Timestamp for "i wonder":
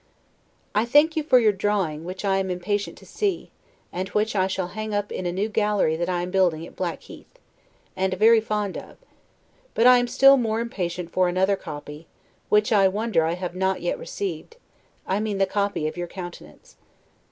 12.73-13.23